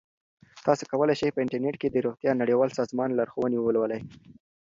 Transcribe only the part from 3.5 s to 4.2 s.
ولولئ.